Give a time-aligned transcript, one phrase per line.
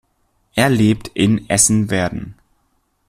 [0.55, 2.33] Er lebt in Essen-Werden.